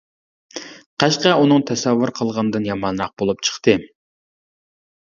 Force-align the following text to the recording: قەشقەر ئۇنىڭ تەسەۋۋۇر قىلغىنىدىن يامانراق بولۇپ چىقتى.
قەشقەر 1.03 1.35
ئۇنىڭ 1.41 1.67
تەسەۋۋۇر 1.71 2.13
قىلغىنىدىن 2.21 2.67
يامانراق 2.71 3.17
بولۇپ 3.23 3.47
چىقتى. 3.51 3.79